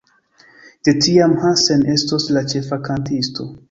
De 0.87 0.95
tiam 1.03 1.37
Hansen 1.45 1.87
estos 1.99 2.29
la 2.35 2.47
ĉefa 2.55 2.85
kantisto. 2.91 3.53